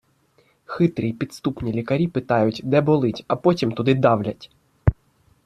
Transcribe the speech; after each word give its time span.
Хитрі 0.75 1.09
і 1.09 1.13
підступні 1.13 1.73
лікарі 1.73 2.07
питають 2.07 2.61
де 2.63 2.81
болить, 2.81 3.25
а 3.27 3.35
потім 3.35 3.71
туди 3.71 3.93
давлять 3.95 4.51